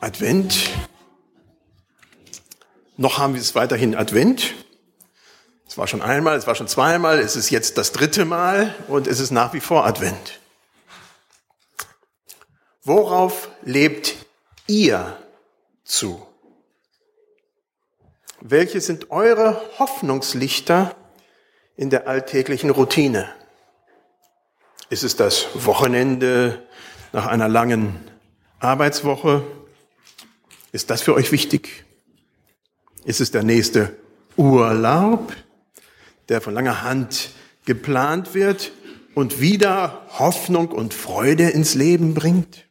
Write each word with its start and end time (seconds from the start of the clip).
Advent. 0.00 0.70
Noch 2.96 3.18
haben 3.18 3.34
wir 3.34 3.40
es 3.40 3.54
weiterhin 3.54 3.94
Advent. 3.94 4.54
Es 5.68 5.76
war 5.76 5.86
schon 5.86 6.00
einmal, 6.00 6.36
es 6.36 6.46
war 6.46 6.54
schon 6.54 6.68
zweimal, 6.68 7.18
es 7.18 7.36
ist 7.36 7.50
jetzt 7.50 7.76
das 7.76 7.92
dritte 7.92 8.24
Mal 8.24 8.74
und 8.88 9.06
es 9.06 9.20
ist 9.20 9.30
nach 9.30 9.52
wie 9.52 9.60
vor 9.60 9.86
Advent. 9.86 10.40
Worauf 12.82 13.50
lebt 13.62 14.16
ihr 14.66 15.18
zu? 15.84 16.26
Welche 18.40 18.80
sind 18.80 19.10
eure 19.10 19.60
Hoffnungslichter 19.78 20.96
in 21.76 21.90
der 21.90 22.08
alltäglichen 22.08 22.70
Routine? 22.70 23.28
Ist 24.88 25.04
es 25.04 25.14
das 25.14 25.46
Wochenende 25.54 26.66
nach 27.12 27.26
einer 27.26 27.48
langen 27.48 28.10
Arbeitswoche? 28.60 29.59
Ist 30.72 30.90
das 30.90 31.02
für 31.02 31.14
euch 31.14 31.32
wichtig? 31.32 31.84
Ist 33.04 33.20
es 33.20 33.30
der 33.30 33.42
nächste 33.42 33.96
Urlaub, 34.36 35.34
der 36.28 36.40
von 36.40 36.54
langer 36.54 36.82
Hand 36.82 37.30
geplant 37.64 38.34
wird 38.34 38.72
und 39.14 39.40
wieder 39.40 40.06
Hoffnung 40.18 40.68
und 40.68 40.94
Freude 40.94 41.48
ins 41.50 41.74
Leben 41.74 42.14
bringt? 42.14 42.66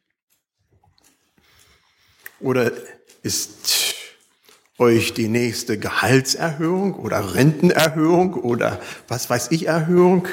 Oder 2.39 2.71
ist 3.21 3.95
euch 4.77 5.13
die 5.13 5.27
nächste 5.27 5.77
Gehaltserhöhung 5.77 6.95
oder 6.95 7.35
Rentenerhöhung 7.35 8.33
oder 8.35 8.79
was 9.09 9.29
weiß 9.29 9.51
ich 9.51 9.67
Erhöhung 9.67 10.27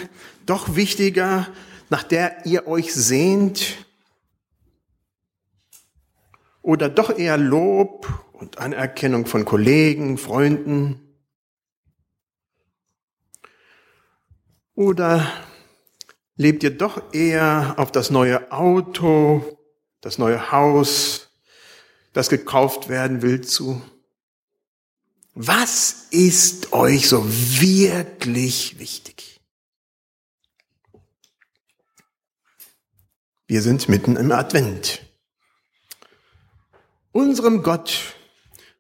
doch 0.47 0.77
wichtiger, 0.77 1.49
nach 1.91 2.05
der 2.05 2.47
ihr 2.47 2.69
euch 2.69 2.95
sehnt 2.95 3.86
oder 6.67 6.89
doch 6.89 7.17
eher 7.17 7.39
Lob 7.39 8.09
und 8.33 8.59
Anerkennung 8.59 9.25
von 9.27 9.45
Kollegen, 9.45 10.19
Freunden? 10.19 11.01
Oder 14.75 15.33
lebt 16.35 16.65
ihr 16.65 16.77
doch 16.77 17.15
eher 17.15 17.75
auf 17.77 17.93
das 17.93 18.11
neue 18.11 18.51
Auto, 18.51 19.61
das 20.01 20.19
neue 20.19 20.51
Haus, 20.51 21.31
das 22.13 22.29
gekauft 22.29 22.89
werden 22.89 23.23
will 23.23 23.43
zu? 23.43 23.81
Was 25.35 26.09
ist 26.11 26.73
euch 26.73 27.09
so 27.09 27.25
wirklich 27.29 28.81
wichtig? 28.81 29.41
Wir 33.47 33.63
sind 33.63 33.89
mitten 33.89 34.17
im 34.17 34.33
Advent. 34.33 35.06
Unserem 37.17 37.63
Gott 37.63 38.15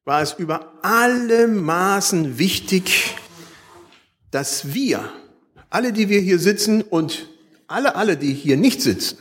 war 0.05 0.20
es 0.20 0.34
über 0.34 0.75
alle 0.84 1.48
Maßen 1.48 2.37
wichtig, 2.37 3.17
dass 4.31 4.75
wir, 4.75 5.11
alle, 5.70 5.95
die 5.95 6.11
wir 6.11 6.20
hier 6.20 6.39
sitzen 6.39 6.83
und 6.83 7.31
alle, 7.67 7.97
alle, 7.97 8.19
die 8.19 8.34
hier 8.34 8.59
nicht 8.59 8.83
sitzen, 8.83 9.17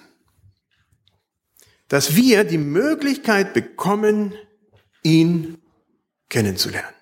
dass 1.88 2.18
wir 2.18 2.44
die 2.44 2.58
Möglichkeit 2.58 3.54
bekommen, 3.54 4.34
ihn 5.02 5.60
kennenzulernen. 6.28 6.94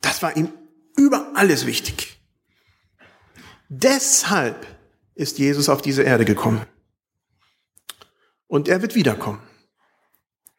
Das 0.00 0.22
war 0.22 0.34
ihm 0.38 0.54
über 0.96 1.32
alles 1.34 1.66
wichtig. 1.66 2.18
Deshalb 3.68 4.66
ist 5.14 5.38
Jesus 5.38 5.68
auf 5.68 5.82
diese 5.82 6.02
Erde 6.02 6.24
gekommen. 6.24 6.64
Und 8.46 8.68
er 8.68 8.80
wird 8.80 8.94
wiederkommen 8.94 9.42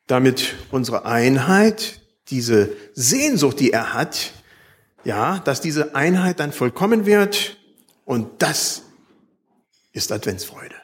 damit 0.08 0.56
unsere 0.72 1.06
Einheit, 1.06 2.02
diese 2.30 2.76
Sehnsucht, 2.94 3.60
die 3.60 3.72
er 3.72 3.94
hat, 3.94 4.34
ja, 5.04 5.40
dass 5.40 5.62
diese 5.62 5.96
Einheit 5.96 6.40
dann 6.40 6.52
vollkommen 6.52 7.06
wird 7.06 7.58
und 8.06 8.42
das 8.42 8.84
ist 9.92 10.12
Adventsfreude. 10.12 10.76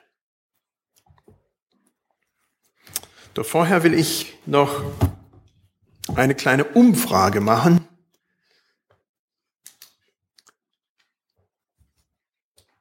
Doch 3.33 3.45
vorher 3.45 3.83
will 3.83 3.93
ich 3.93 4.37
noch 4.45 4.83
eine 6.15 6.35
kleine 6.35 6.65
Umfrage 6.65 7.39
machen. 7.39 7.87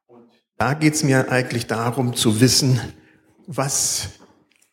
Und 0.06 0.30
da 0.56 0.74
geht 0.74 0.94
es 0.94 1.04
mir 1.04 1.30
eigentlich 1.30 1.66
darum 1.66 2.14
zu 2.14 2.40
wissen, 2.40 2.80
was 3.46 4.19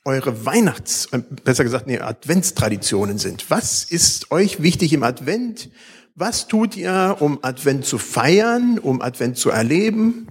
eure 0.07 0.45
Weihnachts-, 0.45 1.07
äh, 1.11 1.21
besser 1.43 1.65
gesagt, 1.65 1.85
nee, 1.85 1.99
Adventstraditionen 1.99 3.17
sind. 3.17 3.49
Was 3.51 3.83
ist 3.83 4.31
euch 4.31 4.63
wichtig 4.63 4.93
im 4.93 5.03
Advent? 5.03 5.69
Was 6.15 6.47
tut 6.47 6.75
ihr, 6.77 7.17
um 7.19 7.43
Advent 7.43 7.85
zu 7.85 7.97
feiern, 7.97 8.79
um 8.79 9.01
Advent 9.01 9.37
zu 9.37 9.49
erleben? 9.49 10.29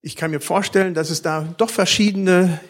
Ich 0.00 0.16
kann 0.16 0.30
mir 0.30 0.40
vorstellen, 0.40 0.94
dass 0.94 1.10
es 1.10 1.22
da 1.22 1.42
doch 1.58 1.70
verschiedene 1.70 2.60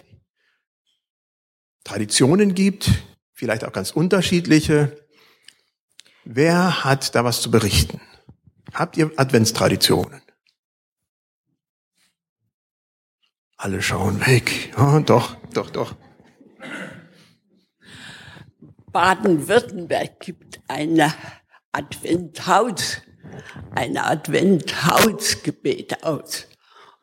Traditionen 1.84 2.54
gibt, 2.54 2.90
vielleicht 3.34 3.64
auch 3.64 3.72
ganz 3.72 3.90
unterschiedliche. 3.90 4.96
Wer 6.24 6.84
hat 6.84 7.14
da 7.14 7.22
was 7.22 7.42
zu 7.42 7.50
berichten? 7.50 8.00
Habt 8.72 8.96
ihr 8.96 9.12
Adventstraditionen? 9.16 10.22
Alle 13.62 13.82
schauen 13.82 14.26
weg. 14.26 14.72
Oh, 14.78 15.00
doch, 15.04 15.36
doch, 15.52 15.68
doch. 15.68 15.94
Baden-Württemberg 18.90 20.18
gibt 20.18 20.60
eine 20.66 21.12
Adventhaus, 21.70 23.02
eine 23.74 24.06
Adventhausgebet 24.06 26.04
aus. 26.04 26.46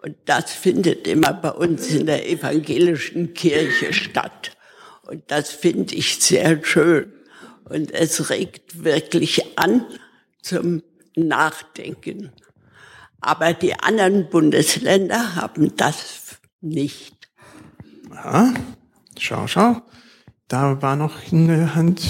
Und 0.01 0.17
das 0.25 0.51
findet 0.51 1.07
immer 1.07 1.31
bei 1.33 1.51
uns 1.51 1.91
in 1.91 2.07
der 2.07 2.27
evangelischen 2.27 3.35
Kirche 3.35 3.93
statt. 3.93 4.57
Und 5.03 5.29
das 5.29 5.51
finde 5.51 5.93
ich 5.93 6.17
sehr 6.17 6.65
schön. 6.65 7.13
Und 7.65 7.91
es 7.91 8.31
regt 8.31 8.83
wirklich 8.83 9.59
an 9.59 9.85
zum 10.41 10.81
Nachdenken. 11.15 12.31
Aber 13.21 13.53
die 13.53 13.79
anderen 13.79 14.27
Bundesländer 14.27 15.35
haben 15.35 15.75
das 15.75 16.26
nicht. 16.61 17.15
Ja, 18.11 18.53
schau, 19.17 19.47
schau. 19.47 19.81
Da 20.47 20.81
war 20.81 20.95
noch 20.95 21.31
eine 21.31 21.75
Hand. 21.75 22.01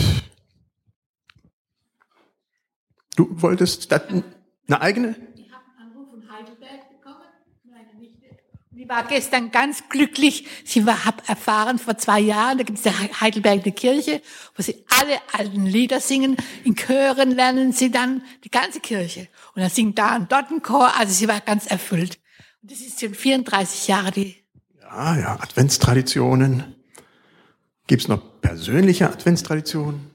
Du 3.15 3.41
wolltest 3.41 3.91
eine 3.91 4.81
eigene? 4.81 5.15
Ich 5.35 5.51
habe 5.51 5.63
einen 5.79 5.91
Anruf 5.91 6.09
von 6.11 6.29
Heidelberg 6.29 6.89
bekommen, 6.91 7.23
meine 7.63 7.99
Nichte. 7.99 8.25
Die 8.71 8.87
war 8.87 9.07
gestern 9.07 9.49
ganz 9.49 9.89
glücklich. 9.89 10.45
Sie 10.63 10.85
war, 10.85 11.03
hab 11.03 11.27
erfahren 11.27 11.79
vor 11.79 11.97
zwei 11.97 12.19
Jahren, 12.19 12.59
da 12.59 12.63
gibt 12.63 12.77
es 12.77 12.85
ja 12.85 12.93
Heidelberg 13.19 13.63
eine 13.63 13.71
Kirche, 13.71 14.21
wo 14.55 14.61
sie 14.61 14.85
alle 14.99 15.17
alten 15.33 15.65
Lieder 15.65 15.99
singen. 15.99 16.37
In 16.63 16.75
Chören 16.75 17.31
lernen 17.31 17.71
sie 17.71 17.89
dann 17.89 18.23
die 18.43 18.51
ganze 18.51 18.79
Kirche. 18.79 19.27
Und 19.55 19.63
dann 19.63 19.71
singt 19.71 19.97
da 19.97 20.11
ein 20.11 20.27
dort 20.27 20.51
ein 20.51 20.61
Chor. 20.61 20.95
Also 20.95 21.11
sie 21.11 21.27
war 21.27 21.41
ganz 21.41 21.65
erfüllt. 21.65 22.19
Das 22.69 22.81
ist 22.81 22.99
schon 22.99 23.13
34 23.13 23.87
Jahre 23.87 24.11
die. 24.11 24.35
Ja, 24.81 25.17
ja, 25.17 25.39
Adventstraditionen. 25.39 26.75
Gibt 27.87 28.01
es 28.01 28.07
noch 28.09 28.41
persönliche 28.41 29.09
Adventstraditionen? 29.09 30.11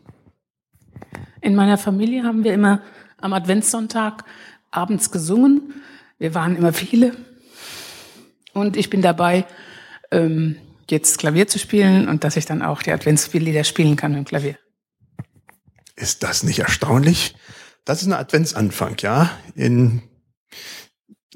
In 1.40 1.54
meiner 1.54 1.78
Familie 1.78 2.24
haben 2.24 2.44
wir 2.44 2.52
immer 2.52 2.82
am 3.16 3.32
Adventssonntag 3.32 4.24
abends 4.70 5.10
gesungen. 5.10 5.82
Wir 6.18 6.34
waren 6.34 6.54
immer 6.54 6.74
viele. 6.74 7.16
Und 8.52 8.76
ich 8.76 8.90
bin 8.90 9.00
dabei, 9.00 9.46
ähm, 10.10 10.56
jetzt 10.90 11.18
Klavier 11.18 11.48
zu 11.48 11.58
spielen 11.58 12.06
und 12.06 12.22
dass 12.22 12.36
ich 12.36 12.44
dann 12.44 12.60
auch 12.60 12.82
die 12.82 12.92
Adventslieder 12.92 13.64
spielen 13.64 13.96
kann 13.96 14.12
mit 14.12 14.18
dem 14.18 14.26
Klavier. 14.26 14.58
Ist 15.96 16.22
das 16.22 16.42
nicht 16.42 16.58
erstaunlich? 16.58 17.34
Das 17.86 18.02
ist 18.02 18.08
ein 18.08 18.12
Adventsanfang, 18.12 18.98
ja. 19.00 19.30
In 19.54 20.02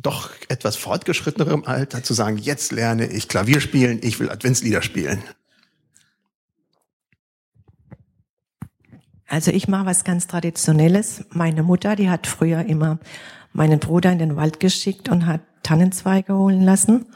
doch 0.03 0.31
etwas 0.49 0.77
fortgeschrittenerem 0.77 1.65
Alter 1.65 2.03
zu 2.03 2.15
sagen, 2.15 2.39
jetzt 2.39 2.73
lerne 2.73 3.07
ich 3.07 3.29
Klavier 3.29 3.61
spielen, 3.61 4.01
ich 4.03 4.21
will 4.21 4.31
Adventslieder 4.31 4.83
spielen? 4.83 5.23
Also 9.29 9.51
ich 9.51 9.69
mache 9.69 9.87
was 9.87 10.05
ganz 10.05 10.27
Traditionelles. 10.29 11.25
Meine 11.31 11.63
Mutter, 11.63 11.97
die 11.97 12.09
hat 12.09 12.27
früher 12.27 12.65
immer 12.65 12.99
meinen 13.53 13.81
Bruder 13.81 14.13
in 14.13 14.19
den 14.19 14.37
Wald 14.37 14.61
geschickt 14.61 15.09
und 15.09 15.27
hat 15.27 15.41
Tannenzweige 15.63 16.35
holen 16.35 16.63
lassen 16.63 17.07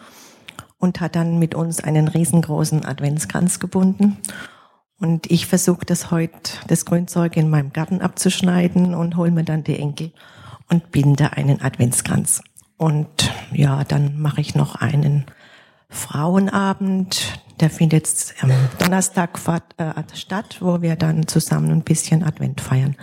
und 0.79 1.01
hat 1.01 1.15
dann 1.15 1.39
mit 1.39 1.55
uns 1.55 1.85
einen 1.85 2.09
riesengroßen 2.09 2.85
Adventskranz 2.85 3.61
gebunden. 3.61 4.17
Und 4.99 5.31
ich 5.31 5.47
versuche 5.47 5.87
das 5.87 6.11
heute, 6.11 6.53
das 6.67 6.85
Grünzeug 6.85 7.37
in 7.37 7.49
meinem 7.49 7.73
Garten 7.73 8.01
abzuschneiden 8.01 8.95
und 8.95 9.17
hole 9.17 9.31
mir 9.31 9.45
dann 9.45 9.63
die 9.63 9.79
Enkel 9.79 10.13
und 10.69 10.91
binde 10.91 11.33
einen 11.35 11.61
Adventskranz. 11.61 12.43
Und 12.81 13.31
ja, 13.53 13.85
dann 13.85 14.19
mache 14.19 14.41
ich 14.41 14.55
noch 14.55 14.75
einen 14.75 15.27
Frauenabend, 15.91 17.39
der 17.61 17.69
findet 17.69 18.35
am 18.41 18.51
Donnerstag 18.79 19.39
äh, 19.77 19.93
statt, 20.15 20.57
wo 20.61 20.81
wir 20.81 20.97
dann 20.97 21.29
zusammen 21.29 21.73
ein 21.73 21.83
bisschen 21.83 22.25
Advent 22.25 22.63
feiern. 22.63 22.97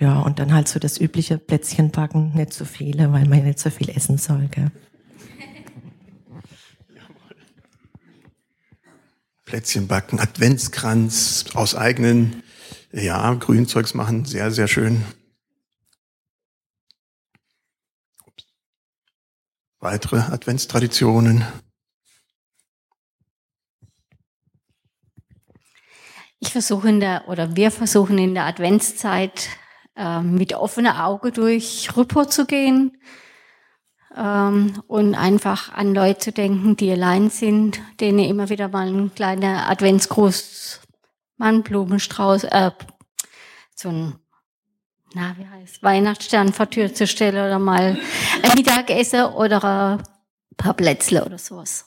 Ja, 0.00 0.20
und 0.20 0.38
dann 0.38 0.54
halt 0.54 0.68
so 0.68 0.78
das 0.78 0.98
übliche 0.98 1.36
Plätzchen 1.36 1.90
backen, 1.90 2.32
nicht 2.32 2.54
so 2.54 2.64
viele, 2.64 3.12
weil 3.12 3.26
man 3.26 3.40
ja 3.40 3.44
nicht 3.44 3.58
so 3.58 3.68
viel 3.68 3.90
essen 3.90 4.16
soll. 4.16 4.48
Gell? 4.50 4.70
Plätzchen 9.44 9.86
backen, 9.86 10.18
Adventskranz 10.18 11.44
aus 11.52 11.74
eigenen, 11.74 12.42
ja, 12.90 13.34
Grünzeugs 13.34 13.92
machen, 13.92 14.24
sehr, 14.24 14.50
sehr 14.50 14.66
schön. 14.66 15.02
Weitere 19.80 20.16
Adventstraditionen. 20.16 21.44
Ich 26.38 26.52
versuche 26.52 26.88
in 26.88 27.00
der, 27.00 27.28
oder 27.28 27.56
wir 27.56 27.70
versuchen 27.70 28.18
in 28.18 28.34
der 28.34 28.44
Adventszeit 28.44 29.48
äh, 29.94 30.20
mit 30.20 30.54
offener 30.54 31.06
Auge 31.06 31.30
durch 31.30 31.94
Rüppo 31.96 32.24
zu 32.24 32.46
gehen 32.46 32.96
ähm, 34.16 34.82
und 34.86 35.14
einfach 35.14 35.72
an 35.72 35.94
Leute 35.94 36.18
zu 36.20 36.32
denken, 36.32 36.76
die 36.76 36.90
allein 36.90 37.28
sind, 37.28 37.80
denen 38.00 38.20
immer 38.20 38.48
wieder 38.48 38.68
mal 38.68 38.88
ein 38.88 39.14
kleiner 39.14 39.68
Adventsgruß, 39.68 40.80
mal 41.36 41.52
ein 41.52 41.62
Blumenstrauß, 41.62 42.44
äh, 42.44 42.70
so 43.74 43.90
ein 43.90 44.14
na, 45.16 45.34
wie 45.38 45.46
heißt, 45.46 45.82
Weihnachtsstern 45.82 46.52
vor 46.52 46.68
Tür 46.68 46.92
zu 46.92 47.06
stellen 47.06 47.36
oder 47.36 47.58
mal 47.58 47.98
ein 48.42 48.52
Mittagessen 48.54 49.24
oder 49.24 49.64
ein 49.64 50.02
paar 50.58 50.74
Plätzle 50.74 51.24
oder 51.24 51.38
sowas. 51.38 51.86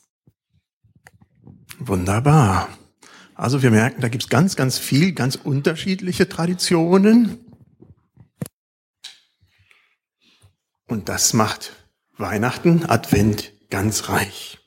Wunderbar. 1.77 2.69
Also 3.35 3.61
wir 3.61 3.69
merken, 3.69 4.01
da 4.01 4.09
gibt 4.09 4.23
es 4.23 4.29
ganz, 4.29 4.55
ganz 4.55 4.79
viel, 4.79 5.11
ganz 5.11 5.35
unterschiedliche 5.35 6.27
Traditionen. 6.27 7.37
Und 10.87 11.07
das 11.07 11.33
macht 11.33 11.73
Weihnachten, 12.17 12.89
Advent 12.89 13.53
ganz 13.69 14.09
reich. 14.09 14.58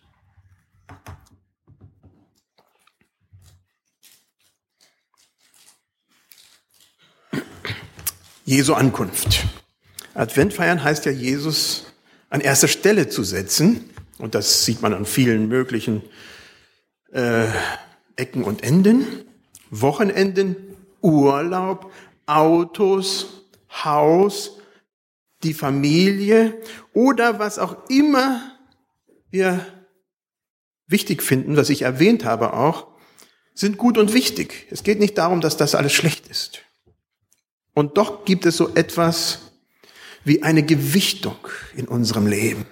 Jesu 8.45 8.75
Ankunft. 8.75 9.47
Advent 10.15 10.53
feiern 10.53 10.83
heißt 10.83 11.07
ja, 11.07 11.13
Jesus 11.13 11.87
an 12.29 12.41
erster 12.41 12.69
Stelle 12.69 13.09
zu 13.09 13.23
setzen. 13.23 13.89
Und 14.19 14.35
das 14.35 14.65
sieht 14.65 14.83
man 14.83 14.95
an 14.95 15.07
vielen 15.07 15.49
möglichen 15.49 16.03
äh, 17.13 17.47
Ecken 18.17 18.45
und 18.45 18.63
Enden. 18.63 19.07
Wochenenden, 19.71 20.57
Urlaub, 21.01 21.93
Autos, 22.27 23.45
Haus, 23.71 24.59
die 25.43 25.55
Familie 25.55 26.61
oder 26.93 27.39
was 27.39 27.59
auch 27.59 27.89
immer 27.89 28.53
wir 29.31 29.65
wichtig 30.87 31.23
finden, 31.23 31.57
was 31.57 31.71
ich 31.71 31.83
erwähnt 31.83 32.25
habe 32.25 32.53
auch, 32.53 32.89
sind 33.55 33.79
gut 33.79 33.99
und 33.99 34.13
wichtig. 34.13 34.67
Es 34.71 34.83
geht 34.83 34.99
nicht 34.99 35.17
darum, 35.17 35.41
dass 35.41 35.57
das 35.57 35.75
alles 35.75 35.93
schlecht 35.93 36.29
ist. 36.29 36.63
Und 37.75 37.97
doch 37.97 38.25
gibt 38.25 38.47
es 38.47 38.57
so 38.57 38.75
etwas 38.75 39.53
wie 40.25 40.43
eine 40.43 40.63
Gewichtung 40.63 41.37
in 41.75 41.89
unserem 41.89 42.27
Leben. 42.27 42.67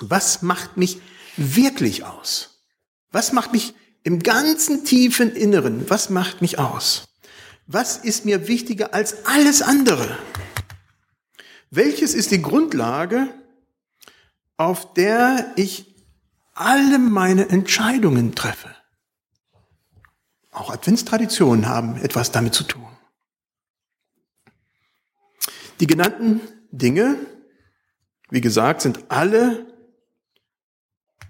Was 0.00 0.42
macht 0.42 0.76
mich 0.76 1.00
wirklich 1.36 2.04
aus? 2.04 2.62
Was 3.10 3.32
macht 3.32 3.52
mich 3.52 3.74
im 4.04 4.20
ganzen 4.20 4.84
tiefen 4.84 5.34
Inneren, 5.34 5.90
was 5.90 6.08
macht 6.08 6.40
mich 6.40 6.58
aus? 6.58 7.08
Was 7.66 7.98
ist 7.98 8.24
mir 8.24 8.48
wichtiger 8.48 8.94
als 8.94 9.26
alles 9.26 9.60
andere? 9.60 10.16
Welches 11.70 12.14
ist 12.14 12.30
die 12.30 12.40
Grundlage, 12.40 13.28
auf 14.56 14.94
der 14.94 15.52
ich 15.56 15.94
alle 16.54 16.98
meine 16.98 17.48
Entscheidungen 17.50 18.34
treffe? 18.34 18.74
Auch 20.50 20.70
Adventstraditionen 20.70 21.66
haben 21.66 21.96
etwas 21.98 22.32
damit 22.32 22.54
zu 22.54 22.64
tun. 22.64 22.87
Die 25.80 25.86
genannten 25.86 26.40
Dinge, 26.70 27.16
wie 28.30 28.40
gesagt, 28.40 28.82
sind 28.82 29.10
alle 29.10 29.66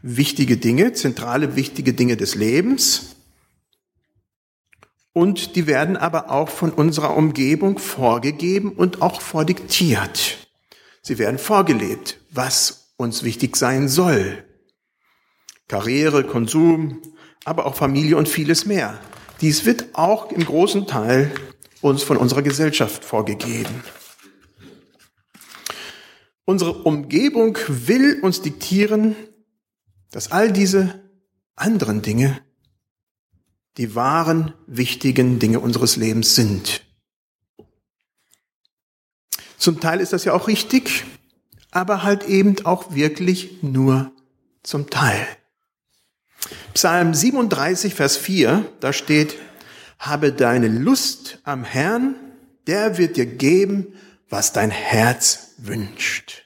wichtige 0.02 0.56
Dinge, 0.56 0.92
zentrale 0.92 1.56
wichtige 1.56 1.92
Dinge 1.92 2.16
des 2.16 2.34
Lebens. 2.34 3.16
Und 5.12 5.56
die 5.56 5.66
werden 5.66 5.96
aber 5.96 6.30
auch 6.30 6.48
von 6.48 6.72
unserer 6.72 7.16
Umgebung 7.16 7.78
vorgegeben 7.78 8.72
und 8.72 9.02
auch 9.02 9.20
vordiktiert. 9.20 10.38
Sie 11.02 11.18
werden 11.18 11.38
vorgelebt, 11.38 12.18
was 12.30 12.92
uns 12.96 13.24
wichtig 13.24 13.56
sein 13.56 13.88
soll. 13.88 14.44
Karriere, 15.66 16.24
Konsum, 16.24 17.02
aber 17.44 17.66
auch 17.66 17.74
Familie 17.74 18.16
und 18.16 18.28
vieles 18.28 18.64
mehr. 18.64 18.98
Dies 19.40 19.64
wird 19.64 19.86
auch 19.94 20.32
im 20.32 20.44
großen 20.44 20.86
Teil 20.86 21.30
uns 21.80 22.02
von 22.02 22.16
unserer 22.16 22.42
Gesellschaft 22.42 23.04
vorgegeben. 23.04 23.82
Unsere 26.48 26.72
Umgebung 26.72 27.58
will 27.68 28.20
uns 28.22 28.40
diktieren, 28.40 29.14
dass 30.10 30.32
all 30.32 30.50
diese 30.50 30.98
anderen 31.56 32.00
Dinge 32.00 32.40
die 33.76 33.94
wahren, 33.94 34.54
wichtigen 34.66 35.38
Dinge 35.40 35.60
unseres 35.60 35.96
Lebens 35.96 36.34
sind. 36.36 36.86
Zum 39.58 39.78
Teil 39.80 40.00
ist 40.00 40.14
das 40.14 40.24
ja 40.24 40.32
auch 40.32 40.48
richtig, 40.48 41.04
aber 41.70 42.02
halt 42.02 42.24
eben 42.24 42.64
auch 42.64 42.94
wirklich 42.94 43.62
nur 43.62 44.10
zum 44.62 44.88
Teil. 44.88 45.26
Psalm 46.72 47.12
37, 47.12 47.92
Vers 47.92 48.16
4, 48.16 48.64
da 48.80 48.94
steht, 48.94 49.36
habe 49.98 50.32
deine 50.32 50.68
Lust 50.68 51.40
am 51.44 51.62
Herrn, 51.62 52.14
der 52.66 52.96
wird 52.96 53.18
dir 53.18 53.26
geben, 53.26 53.88
was 54.30 54.54
dein 54.54 54.70
Herz 54.70 55.47
wünscht. 55.58 56.44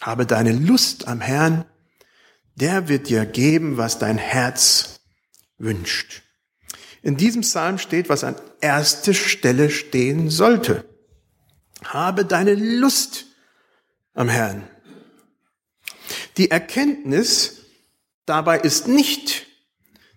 Habe 0.00 0.26
deine 0.26 0.52
Lust 0.52 1.08
am 1.08 1.20
Herrn, 1.20 1.64
der 2.54 2.88
wird 2.88 3.08
dir 3.08 3.24
geben, 3.24 3.76
was 3.76 3.98
dein 3.98 4.18
Herz 4.18 5.00
wünscht. 5.58 6.22
In 7.02 7.16
diesem 7.16 7.42
Psalm 7.42 7.78
steht, 7.78 8.08
was 8.08 8.24
an 8.24 8.36
erster 8.60 9.14
Stelle 9.14 9.70
stehen 9.70 10.30
sollte. 10.30 10.84
Habe 11.84 12.24
deine 12.24 12.54
Lust 12.54 13.26
am 14.14 14.28
Herrn. 14.28 14.68
Die 16.36 16.50
Erkenntnis 16.50 17.62
dabei 18.26 18.58
ist 18.58 18.88
nicht, 18.88 19.46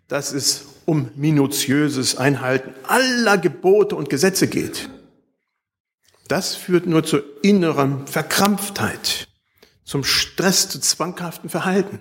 dass 0.07 0.33
es 0.33 0.65
um 0.85 1.11
minutiöses 1.15 2.17
Einhalten 2.17 2.73
aller 2.87 3.37
Gebote 3.37 3.95
und 3.95 4.09
Gesetze 4.09 4.47
geht. 4.47 4.89
Das 6.29 6.55
führt 6.55 6.85
nur 6.85 7.03
zur 7.03 7.23
inneren 7.43 8.05
Verkrampftheit, 8.05 9.27
zum 9.83 10.03
Stress, 10.03 10.69
zu 10.69 10.79
zwanghaften 10.79 11.49
Verhalten. 11.49 11.99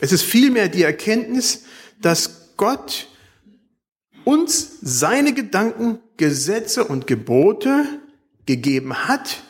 Es 0.00 0.10
ist 0.10 0.22
vielmehr 0.22 0.70
die 0.70 0.82
Erkenntnis, 0.82 1.64
dass 2.00 2.56
Gott 2.56 3.08
uns 4.24 4.78
seine 4.80 5.34
Gedanken, 5.34 6.00
Gesetze 6.16 6.84
und 6.84 7.06
Gebote 7.06 8.00
gegeben 8.46 9.06
hat, 9.06 9.42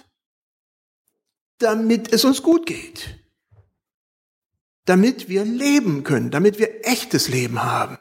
damit 1.58 2.12
es 2.12 2.24
uns 2.24 2.42
gut 2.42 2.66
geht. 2.66 3.20
Damit 4.84 5.28
wir 5.28 5.44
leben 5.44 6.02
können, 6.02 6.32
damit 6.32 6.58
wir 6.58 6.84
echtes 6.84 7.28
Leben 7.28 7.62
haben. 7.62 7.98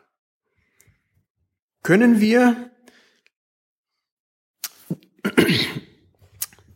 Können 1.83 2.19
wir 2.19 2.71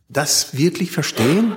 das 0.10 0.58
wirklich 0.58 0.92
verstehen? 0.92 1.56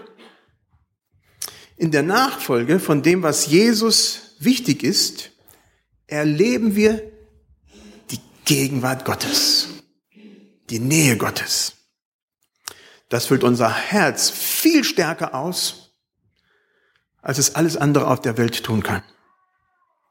In 1.76 1.90
der 1.90 2.02
Nachfolge 2.02 2.78
von 2.78 3.02
dem, 3.02 3.22
was 3.22 3.46
Jesus 3.46 4.36
wichtig 4.38 4.84
ist, 4.84 5.32
erleben 6.06 6.76
wir 6.76 7.02
die 8.10 8.20
Gegenwart 8.44 9.04
Gottes, 9.04 9.68
die 10.70 10.78
Nähe 10.78 11.16
Gottes. 11.16 11.72
Das 13.08 13.26
füllt 13.26 13.42
unser 13.42 13.72
Herz 13.72 14.30
viel 14.30 14.84
stärker 14.84 15.34
aus, 15.34 15.94
als 17.20 17.38
es 17.38 17.54
alles 17.54 17.76
andere 17.76 18.06
auf 18.06 18.20
der 18.20 18.36
Welt 18.36 18.62
tun 18.62 18.82
kann. 18.82 19.02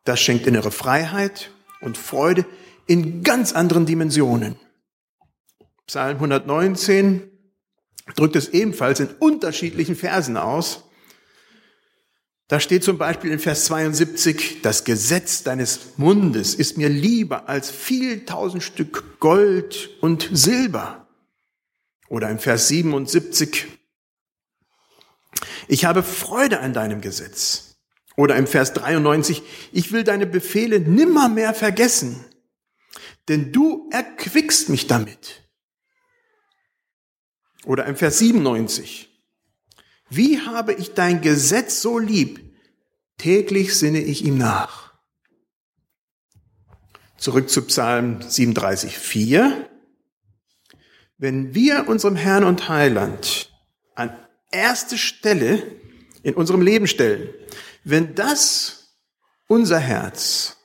Das 0.03 0.19
schenkt 0.19 0.47
innere 0.47 0.71
Freiheit 0.71 1.51
und 1.79 1.97
Freude 1.97 2.45
in 2.87 3.23
ganz 3.23 3.53
anderen 3.53 3.85
Dimensionen. 3.85 4.57
Psalm 5.85 6.15
119 6.15 7.30
drückt 8.15 8.35
es 8.35 8.49
ebenfalls 8.49 8.99
in 8.99 9.09
unterschiedlichen 9.19 9.95
Versen 9.95 10.37
aus. 10.37 10.83
Da 12.47 12.59
steht 12.59 12.83
zum 12.83 12.97
Beispiel 12.97 13.31
in 13.31 13.39
Vers 13.39 13.65
72, 13.65 14.61
das 14.61 14.83
Gesetz 14.83 15.43
deines 15.43 15.97
Mundes 15.97 16.53
ist 16.53 16.77
mir 16.77 16.89
lieber 16.89 17.47
als 17.47 17.71
viel 17.71 18.25
tausend 18.25 18.61
Stück 18.61 19.19
Gold 19.21 19.89
und 20.01 20.29
Silber. 20.33 21.07
Oder 22.09 22.29
im 22.29 22.39
Vers 22.39 22.67
77, 22.67 23.67
ich 25.69 25.85
habe 25.85 26.03
Freude 26.03 26.59
an 26.59 26.73
deinem 26.73 26.99
Gesetz. 26.99 27.77
Oder 28.17 28.35
im 28.35 28.47
Vers 28.47 28.73
93, 28.73 29.41
ich 29.71 29.93
will 29.93 30.03
deine 30.03 30.27
Befehle 30.27 30.81
nimmermehr 30.81 31.53
vergessen, 31.53 32.25
denn 33.29 33.53
du 33.53 33.89
erquickst 33.91 34.67
mich 34.67 34.87
damit. 34.87 35.40
Oder 37.65 37.85
im 37.85 37.95
Vers 37.95 38.19
97, 38.19 39.09
wie 40.09 40.41
habe 40.41 40.73
ich 40.73 40.93
dein 40.93 41.21
Gesetz 41.21 41.81
so 41.81 41.99
lieb? 41.99 42.53
Täglich 43.17 43.77
sinne 43.77 44.01
ich 44.01 44.25
ihm 44.25 44.37
nach. 44.37 44.93
Zurück 47.17 47.49
zu 47.49 47.61
Psalm 47.67 48.21
37, 48.21 48.97
4. 48.97 49.69
Wenn 51.17 51.53
wir 51.53 51.87
unserem 51.87 52.15
Herrn 52.15 52.43
und 52.43 52.67
Heiland 52.67 53.53
an 53.93 54.17
erste 54.49 54.97
Stelle 54.97 55.61
in 56.23 56.33
unserem 56.33 56.61
Leben 56.61 56.87
stellen, 56.87 57.29
wenn 57.83 58.15
das 58.15 58.97
unser 59.47 59.77
Herz, 59.79 60.57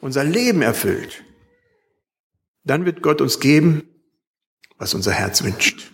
unser 0.00 0.24
Leben 0.24 0.62
erfüllt, 0.62 1.22
dann 2.64 2.86
wird 2.86 3.02
Gott 3.02 3.20
uns 3.20 3.40
geben, 3.40 3.88
was 4.78 4.94
unser 4.94 5.12
Herz 5.12 5.42
wünscht. 5.42 5.92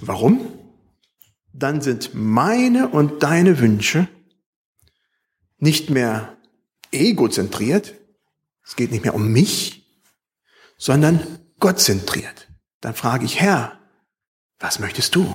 Warum? 0.00 0.52
Dann 1.52 1.80
sind 1.80 2.14
meine 2.14 2.88
und 2.88 3.22
deine 3.22 3.58
Wünsche 3.60 4.08
nicht 5.58 5.90
mehr 5.90 6.36
egozentriert, 6.90 7.94
es 8.64 8.76
geht 8.76 8.90
nicht 8.90 9.04
mehr 9.04 9.14
um 9.14 9.32
mich, 9.32 9.86
sondern 10.76 11.20
gottzentriert. 11.60 12.48
Dann 12.80 12.94
frage 12.94 13.24
ich, 13.24 13.40
Herr, 13.40 13.78
was 14.58 14.78
möchtest 14.78 15.14
du? 15.14 15.34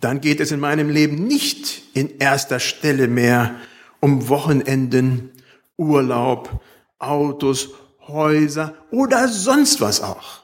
Dann 0.00 0.20
geht 0.20 0.40
es 0.40 0.50
in 0.50 0.60
meinem 0.60 0.88
Leben 0.88 1.26
nicht 1.26 1.82
in 1.94 2.18
erster 2.18 2.58
Stelle 2.58 3.06
mehr 3.06 3.56
um 4.00 4.28
Wochenenden, 4.28 5.30
Urlaub, 5.76 6.62
Autos, 6.98 7.70
Häuser 8.06 8.74
oder 8.90 9.28
sonst 9.28 9.80
was 9.80 10.00
auch. 10.00 10.39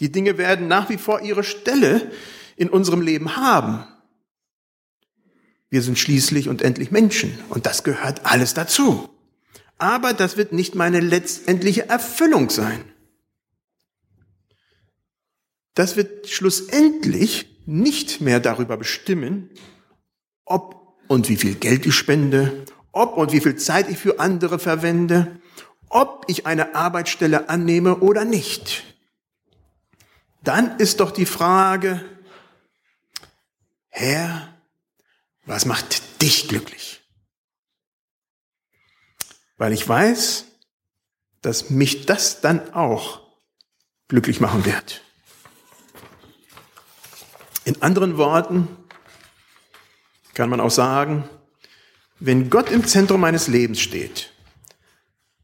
Die 0.00 0.12
Dinge 0.12 0.38
werden 0.38 0.68
nach 0.68 0.88
wie 0.90 0.96
vor 0.96 1.20
ihre 1.20 1.44
Stelle 1.44 2.10
in 2.56 2.68
unserem 2.68 3.00
Leben 3.00 3.36
haben. 3.36 3.84
Wir 5.70 5.82
sind 5.82 5.98
schließlich 5.98 6.48
und 6.48 6.62
endlich 6.62 6.90
Menschen 6.90 7.38
und 7.48 7.66
das 7.66 7.84
gehört 7.84 8.24
alles 8.24 8.54
dazu. 8.54 9.08
Aber 9.76 10.12
das 10.12 10.36
wird 10.36 10.52
nicht 10.52 10.74
meine 10.74 11.00
letztendliche 11.00 11.88
Erfüllung 11.88 12.50
sein. 12.50 12.84
Das 15.74 15.96
wird 15.96 16.28
schlussendlich 16.28 17.46
nicht 17.66 18.20
mehr 18.20 18.40
darüber 18.40 18.76
bestimmen, 18.76 19.50
ob 20.44 20.96
und 21.06 21.28
wie 21.28 21.36
viel 21.36 21.54
Geld 21.54 21.86
ich 21.86 21.94
spende, 21.94 22.64
ob 22.92 23.16
und 23.16 23.32
wie 23.32 23.40
viel 23.40 23.56
Zeit 23.56 23.88
ich 23.88 23.98
für 23.98 24.18
andere 24.18 24.58
verwende, 24.58 25.40
ob 25.88 26.24
ich 26.28 26.46
eine 26.46 26.74
Arbeitsstelle 26.74 27.48
annehme 27.48 27.98
oder 27.98 28.24
nicht 28.24 28.87
dann 30.48 30.78
ist 30.78 31.00
doch 31.00 31.10
die 31.10 31.26
Frage, 31.26 32.02
Herr, 33.90 34.56
was 35.44 35.66
macht 35.66 36.22
dich 36.22 36.48
glücklich? 36.48 37.02
Weil 39.58 39.74
ich 39.74 39.86
weiß, 39.86 40.46
dass 41.42 41.68
mich 41.68 42.06
das 42.06 42.40
dann 42.40 42.72
auch 42.72 43.28
glücklich 44.08 44.40
machen 44.40 44.64
wird. 44.64 45.02
In 47.64 47.82
anderen 47.82 48.16
Worten 48.16 48.68
kann 50.32 50.48
man 50.48 50.60
auch 50.60 50.70
sagen, 50.70 51.28
wenn 52.20 52.48
Gott 52.48 52.70
im 52.70 52.86
Zentrum 52.86 53.20
meines 53.20 53.48
Lebens 53.48 53.80
steht, 53.80 54.32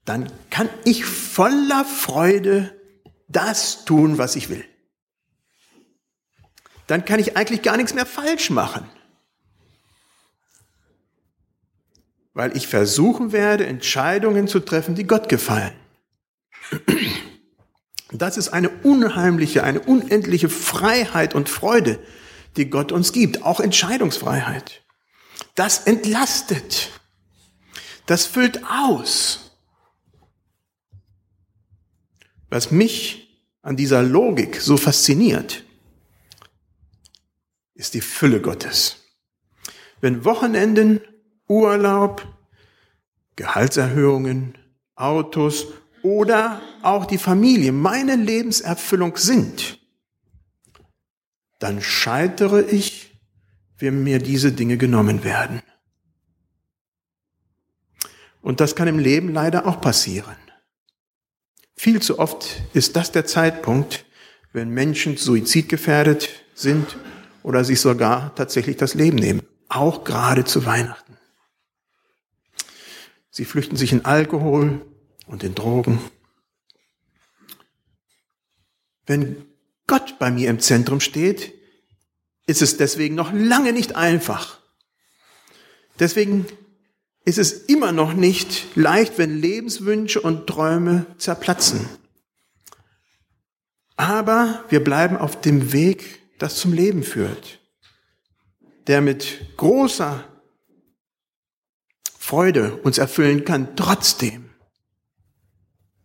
dann 0.06 0.32
kann 0.48 0.70
ich 0.86 1.04
voller 1.04 1.84
Freude 1.84 2.80
das 3.28 3.84
tun, 3.84 4.16
was 4.16 4.34
ich 4.36 4.48
will 4.48 4.64
dann 6.86 7.04
kann 7.04 7.20
ich 7.20 7.36
eigentlich 7.36 7.62
gar 7.62 7.76
nichts 7.76 7.94
mehr 7.94 8.06
falsch 8.06 8.50
machen. 8.50 8.88
Weil 12.32 12.56
ich 12.56 12.66
versuchen 12.66 13.32
werde, 13.32 13.66
Entscheidungen 13.66 14.48
zu 14.48 14.60
treffen, 14.60 14.94
die 14.94 15.06
Gott 15.06 15.28
gefallen. 15.28 15.72
Das 18.10 18.36
ist 18.36 18.48
eine 18.48 18.68
unheimliche, 18.68 19.64
eine 19.64 19.80
unendliche 19.80 20.48
Freiheit 20.48 21.34
und 21.34 21.48
Freude, 21.48 21.98
die 22.56 22.70
Gott 22.70 22.92
uns 22.92 23.12
gibt, 23.12 23.42
auch 23.42 23.60
Entscheidungsfreiheit. 23.60 24.82
Das 25.54 25.86
entlastet. 25.86 26.90
Das 28.06 28.26
füllt 28.26 28.62
aus. 28.64 29.52
Was 32.50 32.70
mich 32.70 33.40
an 33.62 33.76
dieser 33.76 34.02
Logik 34.02 34.60
so 34.60 34.76
fasziniert, 34.76 35.64
ist 37.74 37.94
die 37.94 38.00
Fülle 38.00 38.40
Gottes. 38.40 38.96
Wenn 40.00 40.24
Wochenenden, 40.24 41.00
Urlaub, 41.48 42.26
Gehaltserhöhungen, 43.36 44.56
Autos 44.94 45.66
oder 46.02 46.60
auch 46.82 47.06
die 47.06 47.18
Familie 47.18 47.72
meine 47.72 48.16
Lebenserfüllung 48.16 49.16
sind, 49.16 49.80
dann 51.58 51.80
scheitere 51.80 52.62
ich, 52.62 53.18
wenn 53.78 54.04
mir 54.04 54.18
diese 54.18 54.52
Dinge 54.52 54.76
genommen 54.76 55.24
werden. 55.24 55.62
Und 58.40 58.60
das 58.60 58.76
kann 58.76 58.86
im 58.86 58.98
Leben 58.98 59.32
leider 59.32 59.66
auch 59.66 59.80
passieren. 59.80 60.36
Viel 61.74 62.00
zu 62.00 62.18
oft 62.18 62.62
ist 62.72 62.94
das 62.94 63.10
der 63.10 63.26
Zeitpunkt, 63.26 64.04
wenn 64.52 64.68
Menschen 64.68 65.16
suizidgefährdet 65.16 66.28
sind 66.54 66.96
oder 67.44 67.62
sich 67.62 67.80
sogar 67.80 68.34
tatsächlich 68.34 68.76
das 68.76 68.94
Leben 68.94 69.18
nehmen. 69.18 69.42
Auch 69.68 70.02
gerade 70.02 70.44
zu 70.44 70.66
Weihnachten. 70.66 71.16
Sie 73.30 73.44
flüchten 73.44 73.76
sich 73.76 73.92
in 73.92 74.04
Alkohol 74.04 74.84
und 75.26 75.44
in 75.44 75.54
Drogen. 75.54 76.00
Wenn 79.06 79.44
Gott 79.86 80.18
bei 80.18 80.30
mir 80.30 80.48
im 80.48 80.58
Zentrum 80.58 81.00
steht, 81.00 81.52
ist 82.46 82.62
es 82.62 82.78
deswegen 82.78 83.14
noch 83.14 83.32
lange 83.32 83.72
nicht 83.72 83.94
einfach. 83.94 84.58
Deswegen 85.98 86.46
ist 87.26 87.38
es 87.38 87.52
immer 87.52 87.92
noch 87.92 88.14
nicht 88.14 88.74
leicht, 88.74 89.18
wenn 89.18 89.38
Lebenswünsche 89.38 90.20
und 90.20 90.46
Träume 90.46 91.06
zerplatzen. 91.18 91.88
Aber 93.96 94.64
wir 94.70 94.82
bleiben 94.82 95.16
auf 95.16 95.40
dem 95.40 95.72
Weg 95.72 96.23
das 96.38 96.56
zum 96.56 96.72
Leben 96.72 97.02
führt, 97.02 97.60
der 98.86 99.00
mit 99.00 99.56
großer 99.56 100.24
Freude 102.18 102.76
uns 102.76 102.98
erfüllen 102.98 103.44
kann, 103.44 103.76
trotzdem, 103.76 104.50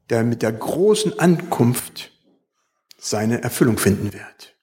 der 0.10 0.24
mit 0.24 0.42
der 0.42 0.52
großen 0.52 1.18
Ankunft 1.20 2.12
seine 2.98 3.42
Erfüllung 3.42 3.78
finden 3.78 4.14
wird. 4.14 4.56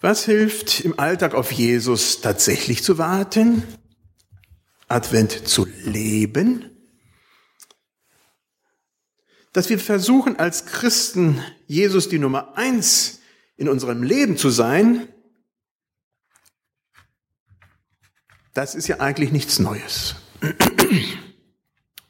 Was 0.00 0.24
hilft 0.24 0.80
im 0.80 0.98
Alltag 0.98 1.34
auf 1.34 1.50
Jesus 1.50 2.20
tatsächlich 2.20 2.84
zu 2.84 2.98
warten? 2.98 3.64
Advent 4.86 5.48
zu 5.48 5.66
leben? 5.84 6.77
Dass 9.58 9.70
wir 9.70 9.80
versuchen, 9.80 10.38
als 10.38 10.66
Christen 10.66 11.42
Jesus 11.66 12.08
die 12.08 12.20
Nummer 12.20 12.56
eins 12.56 13.18
in 13.56 13.68
unserem 13.68 14.04
Leben 14.04 14.36
zu 14.36 14.50
sein, 14.50 15.08
das 18.54 18.76
ist 18.76 18.86
ja 18.86 19.00
eigentlich 19.00 19.32
nichts 19.32 19.58
Neues. 19.58 20.14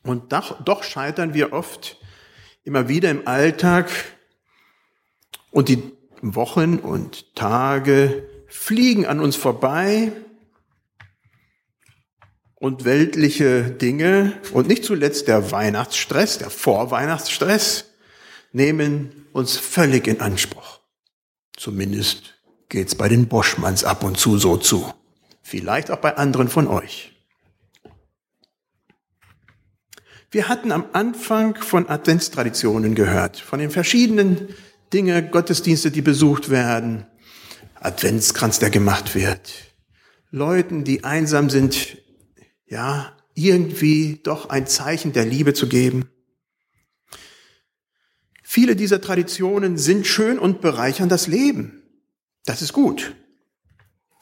Und 0.03 0.35
doch, 0.35 0.63
doch 0.63 0.83
scheitern 0.83 1.33
wir 1.33 1.55
oft 1.55 1.97
immer 2.65 2.87
wieder 2.87 3.11
im 3.11 3.27
Alltag 3.27 3.89
und 5.51 5.71
die 5.71 5.83
Wochen 6.21 6.77
und 6.77 7.35
Tage 7.35 8.29
fliegen 8.47 9.07
an 9.07 9.21
uns 9.21 9.37
vorbei 9.37 10.13
und 12.61 12.85
weltliche 12.85 13.71
Dinge 13.71 14.33
und 14.53 14.69
nicht 14.69 14.85
zuletzt 14.85 15.29
der 15.29 15.53
Weihnachtsstress, 15.53 16.39
der 16.39 16.51
Vorweihnachtsstress, 16.51 17.85
nehmen 18.53 19.27
uns 19.33 19.57
völlig 19.57 20.07
in 20.07 20.21
Anspruch. 20.21 20.81
Zumindest 21.57 22.35
geht's 22.69 22.95
bei 22.95 23.09
den 23.09 23.29
Boschmanns 23.29 23.85
ab 23.85 24.03
und 24.03 24.19
zu 24.19 24.39
so 24.39 24.57
zu. 24.57 24.93
Vielleicht 25.43 25.91
auch 25.91 25.99
bei 25.99 26.17
anderen 26.17 26.49
von 26.49 26.67
euch. 26.67 27.13
Wir 30.31 30.49
hatten 30.49 30.73
am 30.73 30.85
Anfang 30.93 31.57
von 31.57 31.89
Adventstraditionen 31.89 32.95
gehört, 32.95 33.39
von 33.39 33.61
den 33.61 33.71
verschiedenen 33.71 34.55
Dinge, 34.93 35.27
Gottesdienste, 35.27 35.91
die 35.91 36.03
besucht 36.03 36.51
werden, 36.51 37.07
Adventskranz, 37.77 38.59
der 38.59 38.69
gemacht 38.69 39.15
wird, 39.15 39.53
Leuten, 40.31 40.85
die 40.85 41.05
einsam 41.05 41.49
sind, 41.49 41.97
ja, 42.69 43.17
irgendwie 43.35 44.21
doch 44.23 44.49
ein 44.51 44.67
Zeichen 44.67 45.13
der 45.13 45.25
Liebe 45.25 45.55
zu 45.55 45.69
geben. 45.69 46.09
Viele 48.43 48.77
dieser 48.77 49.01
Traditionen 49.01 49.77
sind 49.77 50.07
schön 50.07 50.39
und 50.39 50.61
bereichern 50.61 51.09
das 51.09 51.27
Leben. 51.27 51.83
Das 52.45 52.63
ist 52.63 52.73
gut. 52.73 53.15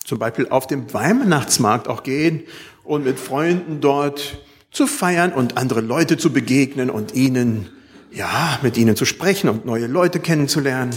Zum 0.04 0.18
Beispiel 0.18 0.48
auf 0.48 0.66
dem 0.66 0.92
Weihnachtsmarkt 0.92 1.88
auch 1.88 2.02
gehen 2.02 2.42
und 2.84 3.04
mit 3.04 3.18
Freunden 3.18 3.80
dort 3.80 4.38
zu 4.70 4.86
feiern 4.86 5.32
und 5.32 5.56
andere 5.56 5.80
Leute 5.80 6.18
zu 6.18 6.32
begegnen 6.32 6.90
und 6.90 7.14
ihnen, 7.14 7.70
ja, 8.10 8.58
mit 8.62 8.76
ihnen 8.76 8.96
zu 8.96 9.04
sprechen 9.04 9.48
und 9.48 9.64
neue 9.64 9.86
Leute 9.86 10.20
kennenzulernen. 10.20 10.94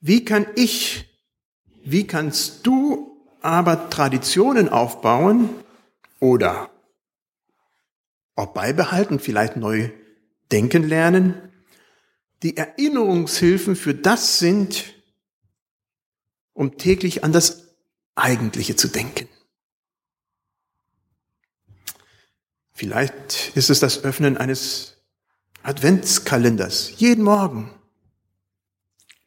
Wie 0.00 0.24
kann 0.24 0.46
ich, 0.54 1.06
wie 1.82 2.06
kannst 2.06 2.66
du 2.66 3.17
aber 3.48 3.90
Traditionen 3.90 4.68
aufbauen 4.68 5.50
oder 6.20 6.70
auch 8.34 8.52
beibehalten, 8.52 9.18
vielleicht 9.18 9.56
neu 9.56 9.90
denken 10.52 10.88
lernen, 10.88 11.34
die 12.42 12.56
Erinnerungshilfen 12.56 13.74
für 13.74 13.94
das 13.94 14.38
sind, 14.38 14.94
um 16.52 16.76
täglich 16.78 17.24
an 17.24 17.32
das 17.32 17.74
Eigentliche 18.14 18.76
zu 18.76 18.88
denken. 18.88 19.28
Vielleicht 22.72 23.56
ist 23.56 23.70
es 23.70 23.80
das 23.80 24.04
Öffnen 24.04 24.36
eines 24.36 24.96
Adventskalenders, 25.64 26.92
jeden 26.96 27.24
Morgen. 27.24 27.74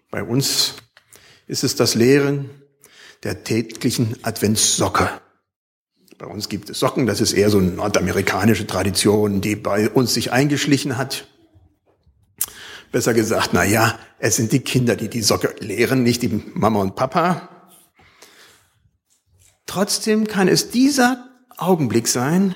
Bei 0.09 0.23
uns 0.23 0.75
ist 1.47 1.65
es 1.65 1.75
das 1.75 1.95
Lehren 1.95 2.60
der 3.23 3.43
täglichen 3.43 4.15
Adventssocke. 4.23 5.09
Bei 6.17 6.25
uns 6.27 6.49
gibt 6.49 6.69
es 6.69 6.79
Socken, 6.79 7.07
das 7.07 7.21
ist 7.21 7.33
eher 7.33 7.49
so 7.49 7.57
eine 7.57 7.71
nordamerikanische 7.71 8.67
Tradition, 8.67 9.41
die 9.41 9.55
bei 9.55 9.89
uns 9.89 10.13
sich 10.13 10.31
eingeschlichen 10.31 10.97
hat. 10.97 11.27
Besser 12.91 13.13
gesagt, 13.13 13.51
na 13.53 13.63
ja, 13.63 13.97
es 14.19 14.35
sind 14.35 14.51
die 14.51 14.59
Kinder, 14.59 14.95
die 14.95 15.07
die 15.07 15.21
Socke 15.21 15.55
lehren, 15.59 16.03
nicht 16.03 16.21
die 16.21 16.43
Mama 16.53 16.81
und 16.81 16.95
Papa. 16.95 17.49
Trotzdem 19.65 20.27
kann 20.27 20.47
es 20.47 20.69
dieser 20.69 21.27
Augenblick 21.57 22.07
sein, 22.07 22.55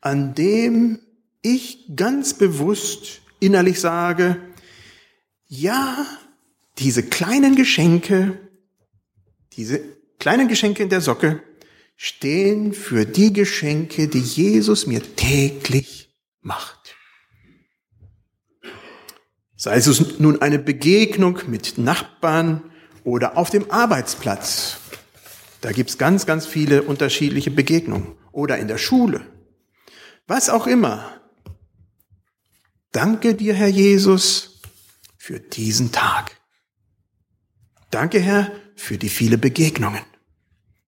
an 0.00 0.34
dem 0.34 1.00
ich 1.42 1.90
ganz 1.94 2.34
bewusst 2.34 3.20
innerlich 3.40 3.80
sage, 3.80 4.38
ja, 5.46 6.06
diese 6.78 7.02
kleinen 7.02 7.54
Geschenke, 7.54 8.40
diese 9.56 9.80
kleinen 10.18 10.48
Geschenke 10.48 10.82
in 10.82 10.88
der 10.88 11.00
Socke 11.00 11.42
stehen 11.96 12.72
für 12.72 13.06
die 13.06 13.32
Geschenke, 13.32 14.08
die 14.08 14.20
Jesus 14.20 14.86
mir 14.86 15.02
täglich 15.16 16.14
macht. 16.40 16.96
Sei 19.56 19.76
es 19.76 20.18
nun 20.18 20.42
eine 20.42 20.58
Begegnung 20.58 21.40
mit 21.46 21.78
Nachbarn 21.78 22.70
oder 23.04 23.38
auf 23.38 23.50
dem 23.50 23.70
Arbeitsplatz. 23.70 24.78
Da 25.60 25.72
gibt's 25.72 25.96
ganz, 25.96 26.26
ganz 26.26 26.46
viele 26.46 26.82
unterschiedliche 26.82 27.50
Begegnungen. 27.50 28.16
Oder 28.32 28.58
in 28.58 28.68
der 28.68 28.78
Schule. 28.78 29.24
Was 30.26 30.50
auch 30.50 30.66
immer. 30.66 31.20
Danke 32.92 33.34
dir, 33.34 33.54
Herr 33.54 33.68
Jesus, 33.68 34.60
für 35.16 35.40
diesen 35.40 35.92
Tag. 35.92 36.32
Danke, 37.90 38.20
Herr, 38.20 38.50
für 38.74 38.98
die 38.98 39.08
viele 39.08 39.38
Begegnungen. 39.38 40.02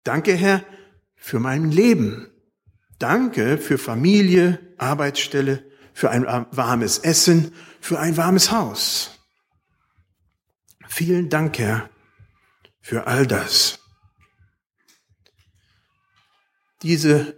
Danke, 0.04 0.36
Herr, 0.36 0.64
für 1.16 1.40
mein 1.40 1.72
Leben. 1.72 2.28
Danke 3.00 3.58
für 3.58 3.78
Familie, 3.78 4.60
Arbeitsstelle, 4.78 5.64
für 5.94 6.10
ein 6.10 6.26
warmes 6.26 7.00
Essen, 7.00 7.54
für 7.80 8.00
ein 8.00 8.18
warmes 8.18 8.52
Haus. 8.52 9.12
Vielen 10.88 11.30
Dank, 11.30 11.58
Herr, 11.60 11.90
für 12.82 13.08
all 13.08 13.26
das. 13.26 13.80
Diese 16.82 17.36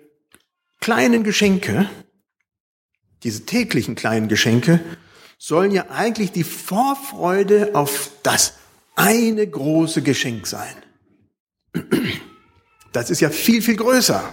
kleinen 0.79 1.23
Geschenke, 1.23 1.89
diese 3.23 3.45
täglichen 3.45 3.95
kleinen 3.95 4.27
Geschenke, 4.27 4.83
sollen 5.37 5.71
ja 5.71 5.89
eigentlich 5.89 6.31
die 6.31 6.43
Vorfreude 6.43 7.75
auf 7.75 8.11
das 8.23 8.57
eine 8.95 9.45
große 9.47 10.01
Geschenk 10.01 10.47
sein. 10.47 10.75
Das 12.91 13.09
ist 13.09 13.19
ja 13.19 13.29
viel, 13.29 13.61
viel 13.61 13.75
größer. 13.75 14.23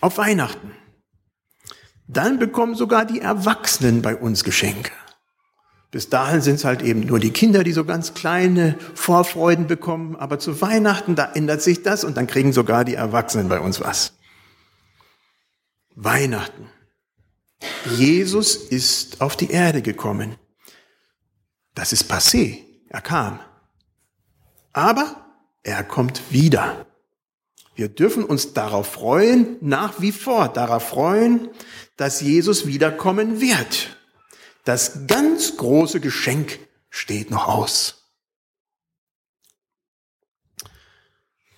Auf 0.00 0.18
Weihnachten. 0.18 0.72
Dann 2.06 2.38
bekommen 2.38 2.74
sogar 2.74 3.04
die 3.04 3.20
Erwachsenen 3.20 4.00
bei 4.00 4.16
uns 4.16 4.44
Geschenke. 4.44 4.92
Bis 5.90 6.10
dahin 6.10 6.42
sind 6.42 6.56
es 6.56 6.64
halt 6.64 6.82
eben 6.82 7.00
nur 7.00 7.18
die 7.18 7.32
Kinder, 7.32 7.64
die 7.64 7.72
so 7.72 7.84
ganz 7.84 8.14
kleine 8.14 8.78
Vorfreuden 8.94 9.66
bekommen. 9.66 10.16
Aber 10.16 10.38
zu 10.38 10.60
Weihnachten, 10.60 11.16
da 11.16 11.32
ändert 11.32 11.62
sich 11.62 11.82
das 11.82 12.04
und 12.04 12.16
dann 12.16 12.26
kriegen 12.26 12.52
sogar 12.52 12.84
die 12.84 12.94
Erwachsenen 12.94 13.48
bei 13.48 13.58
uns 13.58 13.80
was. 13.80 14.14
Weihnachten. 15.94 16.70
Jesus 17.96 18.54
ist 18.54 19.20
auf 19.20 19.34
die 19.36 19.50
Erde 19.50 19.82
gekommen. 19.82 20.36
Das 21.78 21.92
ist 21.92 22.10
passé. 22.10 22.64
Er 22.88 23.00
kam. 23.00 23.38
Aber 24.72 25.28
er 25.62 25.84
kommt 25.84 26.32
wieder. 26.32 26.86
Wir 27.76 27.88
dürfen 27.88 28.24
uns 28.24 28.52
darauf 28.52 28.94
freuen, 28.94 29.58
nach 29.60 30.00
wie 30.00 30.10
vor 30.10 30.48
darauf 30.48 30.88
freuen, 30.88 31.48
dass 31.96 32.20
Jesus 32.20 32.66
wiederkommen 32.66 33.40
wird. 33.40 33.96
Das 34.64 35.06
ganz 35.06 35.56
große 35.56 36.00
Geschenk 36.00 36.58
steht 36.90 37.30
noch 37.30 37.46
aus. 37.46 38.10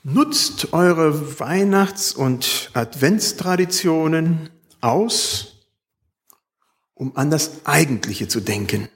Nutzt 0.02 0.74
eure 0.74 1.40
Weihnachts- 1.40 2.12
und 2.12 2.70
Adventstraditionen 2.74 4.50
aus, 4.82 5.64
um 6.92 7.16
an 7.16 7.30
das 7.30 7.64
Eigentliche 7.64 8.28
zu 8.28 8.40
denken. 8.40 8.90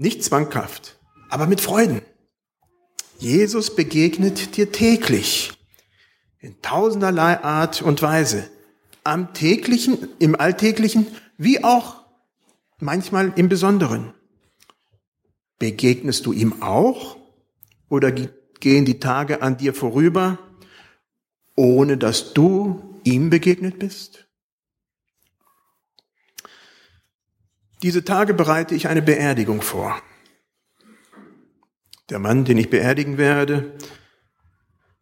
Nicht 0.00 0.22
zwanghaft, 0.22 0.96
aber 1.28 1.48
mit 1.48 1.60
Freuden. 1.60 2.02
Jesus 3.18 3.74
begegnet 3.74 4.56
dir 4.56 4.70
täglich 4.70 5.52
in 6.38 6.62
tausenderlei 6.62 7.42
Art 7.42 7.82
und 7.82 8.00
Weise. 8.00 8.48
Am 9.02 9.34
täglichen, 9.34 10.08
im 10.20 10.36
alltäglichen, 10.38 11.08
wie 11.36 11.64
auch 11.64 12.04
manchmal 12.78 13.32
im 13.34 13.48
Besonderen. 13.48 14.14
Begegnest 15.58 16.26
du 16.26 16.32
ihm 16.32 16.62
auch 16.62 17.16
oder 17.88 18.12
gehen 18.12 18.84
die 18.84 19.00
Tage 19.00 19.42
an 19.42 19.56
dir 19.56 19.74
vorüber, 19.74 20.38
ohne 21.56 21.98
dass 21.98 22.34
du 22.34 23.00
ihm 23.02 23.30
begegnet 23.30 23.80
bist? 23.80 24.27
Diese 27.82 28.04
Tage 28.04 28.34
bereite 28.34 28.74
ich 28.74 28.88
eine 28.88 29.02
Beerdigung 29.02 29.62
vor. 29.62 30.00
Der 32.10 32.18
Mann, 32.18 32.44
den 32.44 32.58
ich 32.58 32.70
beerdigen 32.70 33.18
werde, 33.18 33.76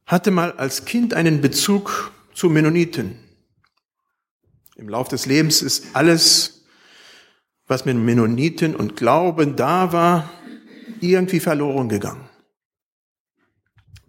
hatte 0.04 0.30
mal 0.30 0.52
als 0.52 0.84
Kind 0.84 1.14
einen 1.14 1.40
Bezug 1.40 2.12
zu 2.34 2.50
Mennoniten. 2.50 3.18
Im 4.76 4.88
Lauf 4.88 5.08
des 5.08 5.24
Lebens 5.24 5.62
ist 5.62 5.96
alles, 5.96 6.66
was 7.66 7.86
mit 7.86 7.96
Mennoniten 7.96 8.76
und 8.76 8.96
Glauben 8.96 9.56
da 9.56 9.92
war, 9.92 10.30
irgendwie 11.00 11.40
verloren 11.40 11.88
gegangen. 11.88 12.28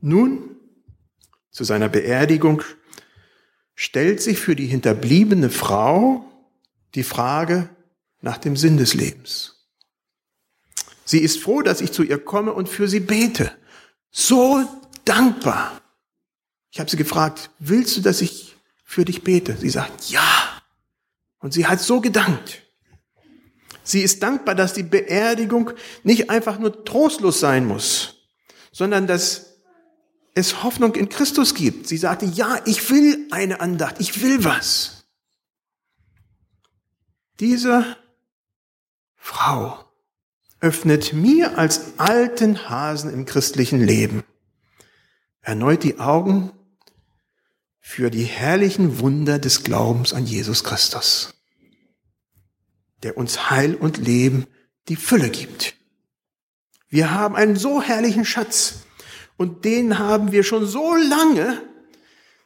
Nun, 0.01 0.57
zu 1.51 1.63
seiner 1.63 1.89
Beerdigung, 1.89 2.61
stellt 3.75 4.21
sich 4.21 4.39
für 4.39 4.55
die 4.55 4.67
hinterbliebene 4.67 5.49
Frau 5.49 6.25
die 6.95 7.03
Frage 7.03 7.69
nach 8.21 8.37
dem 8.37 8.57
Sinn 8.57 8.77
des 8.77 8.93
Lebens. 8.93 9.55
Sie 11.05 11.19
ist 11.19 11.41
froh, 11.41 11.61
dass 11.61 11.81
ich 11.81 11.91
zu 11.91 12.03
ihr 12.03 12.23
komme 12.23 12.53
und 12.53 12.67
für 12.67 12.87
sie 12.87 12.99
bete. 12.99 13.51
So 14.11 14.67
dankbar. 15.05 15.81
Ich 16.71 16.79
habe 16.79 16.89
sie 16.89 16.97
gefragt, 16.97 17.49
willst 17.59 17.95
du, 17.97 18.01
dass 18.01 18.21
ich 18.21 18.55
für 18.83 19.05
dich 19.05 19.23
bete? 19.23 19.55
Sie 19.57 19.69
sagt, 19.69 20.09
ja. 20.09 20.61
Und 21.39 21.53
sie 21.53 21.65
hat 21.65 21.79
so 21.79 22.01
gedankt. 22.01 22.63
Sie 23.83 24.01
ist 24.01 24.21
dankbar, 24.21 24.53
dass 24.53 24.73
die 24.73 24.83
Beerdigung 24.83 25.71
nicht 26.03 26.29
einfach 26.29 26.59
nur 26.59 26.83
trostlos 26.83 27.39
sein 27.39 27.65
muss, 27.65 28.15
sondern 28.73 29.07
dass 29.07 29.61
es 30.33 30.61
Hoffnung 30.61 30.93
in 30.95 31.07
Christus 31.07 31.55
gibt. 31.55 31.87
Sie 31.87 31.97
sagte, 31.97 32.25
ja, 32.25 32.59
ich 32.65 32.89
will 32.89 33.27
eine 33.31 33.61
Andacht, 33.61 33.95
ich 33.99 34.21
will 34.21 34.43
was. 34.43 35.05
Diese 37.39 37.95
Frau 39.29 39.83
öffnet 40.61 41.11
mir 41.11 41.57
als 41.57 41.99
alten 41.99 42.69
Hasen 42.69 43.13
im 43.13 43.25
christlichen 43.25 43.81
Leben 43.81 44.23
erneut 45.41 45.83
die 45.83 45.99
Augen 45.99 46.53
für 47.81 48.09
die 48.09 48.23
herrlichen 48.23 48.99
Wunder 48.99 49.37
des 49.37 49.63
Glaubens 49.63 50.13
an 50.13 50.25
Jesus 50.25 50.63
Christus, 50.63 51.33
der 53.03 53.17
uns 53.17 53.49
Heil 53.49 53.75
und 53.75 53.97
Leben 53.97 54.47
die 54.87 54.95
Fülle 54.95 55.29
gibt. 55.29 55.75
Wir 56.87 57.11
haben 57.11 57.35
einen 57.35 57.57
so 57.57 57.81
herrlichen 57.81 58.23
Schatz 58.23 58.85
und 59.35 59.65
den 59.65 59.99
haben 59.99 60.31
wir 60.31 60.43
schon 60.43 60.65
so 60.65 60.95
lange, 60.95 61.61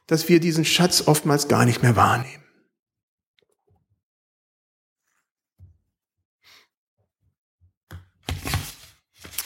dass 0.08 0.30
wir 0.30 0.40
diesen 0.40 0.66
Schatz 0.66 1.04
oftmals 1.06 1.48
gar 1.48 1.64
nicht 1.64 1.84
mehr 1.84 1.96
wahrnehmen. 1.96 2.41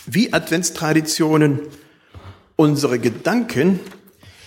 Wie 0.05 0.33
Adventstraditionen 0.33 1.61
unsere 2.55 2.99
Gedanken 2.99 3.79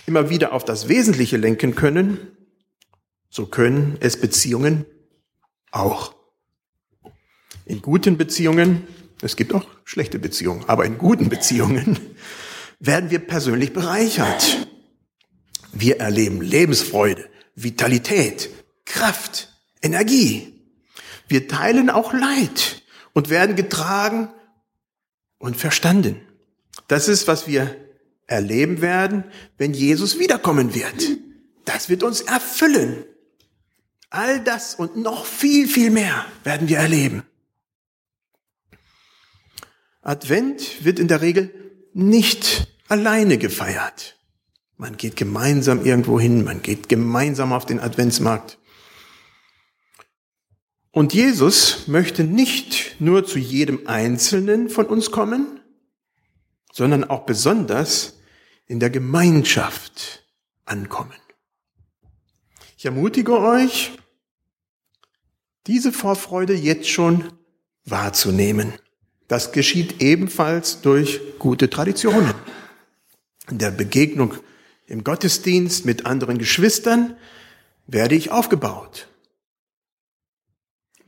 immer 0.05 0.29
wieder 0.29 0.53
auf 0.53 0.63
das 0.63 0.87
Wesentliche 0.87 1.37
lenken 1.37 1.75
können, 1.75 2.17
so 3.29 3.45
können 3.45 3.97
es 3.99 4.19
Beziehungen 4.19 4.85
auch. 5.71 6.15
In 7.65 7.81
guten 7.81 8.17
Beziehungen, 8.17 8.87
es 9.21 9.35
gibt 9.35 9.53
auch 9.53 9.67
schlechte 9.83 10.17
Beziehungen, 10.17 10.63
aber 10.67 10.85
in 10.85 10.97
guten 10.97 11.29
Beziehungen 11.29 11.99
werden 12.79 13.11
wir 13.11 13.19
persönlich 13.19 13.73
bereichert. 13.73 14.67
Wir 15.73 15.99
erleben 15.99 16.41
Lebensfreude, 16.41 17.29
Vitalität, 17.55 18.49
Kraft, 18.85 19.53
Energie. 19.81 20.53
Wir 21.27 21.47
teilen 21.47 21.89
auch 21.89 22.13
Leid 22.13 22.81
und 23.13 23.29
werden 23.29 23.55
getragen 23.55 24.29
und 25.39 25.57
verstanden. 25.57 26.21
Das 26.87 27.07
ist, 27.07 27.27
was 27.27 27.47
wir 27.47 27.75
erleben 28.27 28.81
werden, 28.81 29.23
wenn 29.57 29.73
Jesus 29.73 30.19
wiederkommen 30.19 30.75
wird. 30.75 31.17
Das 31.65 31.89
wird 31.89 32.03
uns 32.03 32.21
erfüllen. 32.21 33.03
All 34.11 34.39
das 34.43 34.75
und 34.75 34.95
noch 34.95 35.25
viel, 35.25 35.67
viel 35.67 35.89
mehr 35.89 36.25
werden 36.43 36.67
wir 36.67 36.77
erleben. 36.77 37.23
Advent 40.01 40.83
wird 40.83 40.99
in 40.99 41.07
der 41.07 41.21
Regel 41.21 41.53
nicht 41.93 42.67
alleine 42.87 43.37
gefeiert. 43.37 44.15
Man 44.77 44.95
geht 44.95 45.15
gemeinsam 45.15 45.85
irgendwo 45.85 46.19
hin, 46.19 46.43
man 46.43 46.61
geht 46.61 46.87
gemeinsam 46.87 47.51
auf 47.51 47.65
den 47.65 47.79
Adventsmarkt. 47.79 48.58
Und 50.91 51.13
Jesus 51.13 51.87
möchte 51.87 52.23
nicht 52.23 52.95
nur 52.99 53.25
zu 53.25 53.37
jedem 53.37 53.87
Einzelnen 53.87 54.69
von 54.69 54.87
uns 54.87 55.11
kommen, 55.11 55.59
sondern 56.71 57.03
auch 57.03 57.25
besonders 57.25 58.17
in 58.65 58.79
der 58.79 58.89
Gemeinschaft 58.89 60.23
ankommen. 60.65 61.15
Ich 62.77 62.85
ermutige 62.85 63.39
euch, 63.39 63.91
diese 65.67 65.91
Vorfreude 65.91 66.53
jetzt 66.53 66.89
schon 66.89 67.31
wahrzunehmen. 67.85 68.73
Das 69.27 69.51
geschieht 69.51 70.01
ebenfalls 70.01 70.81
durch 70.81 71.19
gute 71.37 71.69
Traditionen. 71.69 72.33
In 73.49 73.59
der 73.59 73.71
Begegnung 73.71 74.33
im 74.87 75.03
Gottesdienst 75.03 75.85
mit 75.85 76.07
anderen 76.07 76.39
Geschwistern 76.39 77.15
werde 77.85 78.15
ich 78.15 78.31
aufgebaut. 78.31 79.07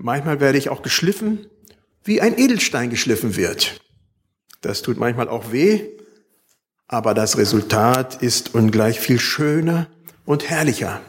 Manchmal 0.03 0.39
werde 0.39 0.57
ich 0.57 0.69
auch 0.69 0.81
geschliffen, 0.81 1.47
wie 2.03 2.21
ein 2.21 2.37
Edelstein 2.37 2.89
geschliffen 2.89 3.35
wird. 3.35 3.81
Das 4.61 4.81
tut 4.81 4.97
manchmal 4.97 5.29
auch 5.29 5.51
weh, 5.51 5.89
aber 6.87 7.13
das 7.13 7.37
Resultat 7.37 8.21
ist 8.21 8.55
ungleich 8.55 8.99
viel 8.99 9.19
schöner 9.19 9.87
und 10.25 10.49
herrlicher. 10.49 11.01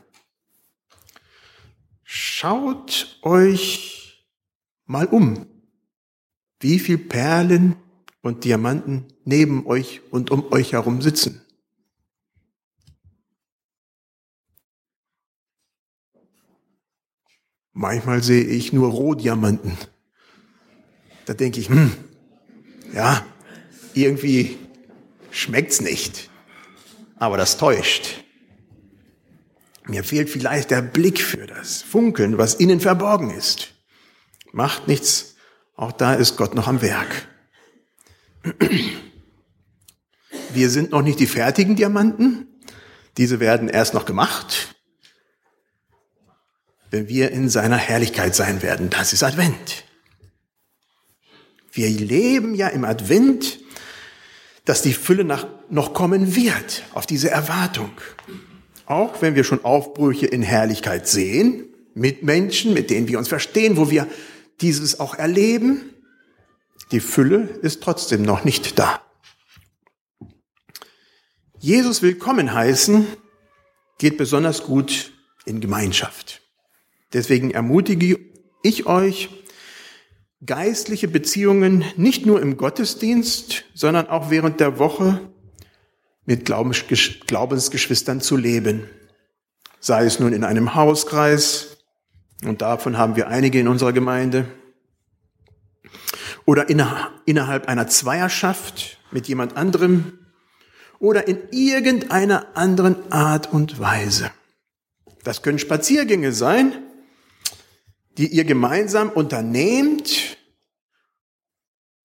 Schaut 2.05 3.19
euch 3.23 4.27
mal 4.85 5.07
um, 5.07 5.47
wie 6.61 6.79
viel 6.79 6.99
Perlen 6.99 7.77
und 8.21 8.45
Diamanten 8.45 9.07
neben 9.25 9.67
euch 9.67 10.03
und 10.11 10.31
um 10.31 10.53
euch 10.53 10.73
herum 10.73 11.01
sitzen. 11.01 11.42
Manchmal 17.73 18.23
sehe 18.23 18.45
ich 18.45 18.73
nur 18.73 18.91
Rohdiamanten. 18.91 19.77
Da 21.25 21.35
denke 21.35 21.61
ich, 21.61 21.69
hm, 21.69 21.93
ja, 22.93 23.25
irgendwie 23.95 24.59
schmeckt's 25.31 25.81
nicht. 25.81 26.31
Aber 27.17 27.37
das 27.37 27.57
täuscht. 27.57 28.25
Mir 29.87 30.05
fehlt 30.05 30.31
vielleicht 30.31 30.71
der 30.71 30.83
Blick 30.83 31.21
für 31.21 31.47
das 31.47 31.83
Funkeln, 31.83 32.39
was 32.39 32.55
innen 32.55 32.81
verborgen 32.81 33.31
ist. 33.31 33.75
Macht 34.53 34.87
nichts, 34.87 35.37
auch 35.77 35.93
da 35.93 36.15
ist 36.15 36.37
Gott 36.37 36.55
noch 36.55 36.69
am 36.69 36.83
Werk. 36.83 37.29
Wir 40.53 40.69
sind 40.69 40.91
noch 40.91 41.03
nicht 41.03 41.19
die 41.19 41.27
fertigen 41.27 41.77
Diamanten. 41.77 42.47
Diese 43.17 43.41
werden 43.41 43.69
erst 43.69 43.95
noch 43.95 44.05
gemacht, 44.05 44.72
wenn 46.93 47.09
wir 47.09 47.33
in 47.33 47.49
seiner 47.49 47.77
Herrlichkeit 47.77 48.37
sein 48.37 48.63
werden. 48.63 48.89
Das 48.89 49.13
ist 49.13 49.25
Advent. 49.25 49.85
Wir 51.73 51.91
leben 51.91 52.55
ja 52.55 52.69
im 52.69 52.85
Advent 52.85 53.59
dass 54.65 54.83
die 54.83 54.93
Fülle 54.93 55.25
nach, 55.25 55.47
noch 55.71 55.93
kommen 55.93 56.37
wird, 56.37 56.83
auf 56.95 57.07
diese 57.07 57.31
Erwartung. 57.31 57.91
Auch 58.87 59.23
wenn 59.23 59.35
wir 59.35 59.45
schon 59.45 59.65
Aufbrüche 59.65 60.27
in 60.27 60.43
Herrlichkeit 60.43 61.09
sehen, 61.09 61.65
mit 61.95 62.23
Menschen, 62.23 62.73
mit 62.73 62.91
denen 62.91 63.09
wir 63.09 63.19
uns 63.19 63.29
verstehen, 63.29 63.77
wo 63.77 63.91
wir 63.91 64.07
dieses 64.61 65.01
auch 65.01 65.15
erleben, 65.15 65.91
die 66.91 67.01
Fülle 67.01 67.41
ist 67.63 67.83
trotzdem 67.83 68.23
noch 68.23 68.45
nicht 68.45 68.79
da. 68.79 69.03
Jesus 71.59 72.03
willkommen 72.03 72.53
heißen 72.53 73.07
geht 73.99 74.17
besonders 74.17 74.65
gut 74.65 75.13
in 75.45 75.61
Gemeinschaft. 75.61 76.42
Deswegen 77.13 77.51
ermutige 77.51 78.19
ich 78.63 78.87
euch, 78.87 79.29
geistliche 80.45 81.09
Beziehungen 81.09 81.85
nicht 81.97 82.27
nur 82.27 82.41
im 82.43 82.57
Gottesdienst, 82.57 83.65
sondern 83.75 84.09
auch 84.09 84.31
während 84.31 84.61
der 84.61 84.79
Woche 84.79 85.21
mit 86.25 86.45
Glaubensgeschwistern 86.47 88.21
zu 88.21 88.37
leben. 88.37 88.89
Sei 89.81 90.05
es 90.05 90.21
nun 90.21 90.33
in 90.33 90.45
einem 90.45 90.75
Hauskreis, 90.75 91.79
und 92.45 92.63
davon 92.63 92.99
haben 92.99 93.17
wir 93.17 93.29
einige 93.29 93.61
in 93.61 93.69
unserer 93.69 93.93
Gemeinde, 93.93 94.47
oder 96.45 96.69
innerhalb 96.69 97.69
einer 97.69 97.87
Zweierschaft 97.89 98.99
mit 99.11 99.29
jemand 99.29 99.57
anderem, 99.57 100.19
oder 100.99 101.29
in 101.29 101.39
irgendeiner 101.51 102.57
anderen 102.57 103.13
Art 103.13 103.53
und 103.53 103.79
Weise. 103.81 104.31
Das 105.25 105.43
können 105.43 105.59
Spaziergänge 105.59 106.33
sein, 106.33 106.73
die 108.19 108.29
ihr 108.29 108.45
gemeinsam 108.45 109.11
unternehmt 109.11 110.37